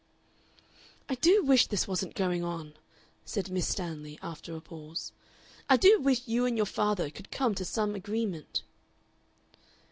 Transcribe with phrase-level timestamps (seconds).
[1.07, 2.73] "I do wish this wasn't going on,"
[3.23, 5.11] said Miss Stanley, after a pause.
[5.69, 8.63] "I do wish you and your father could come to some agreement."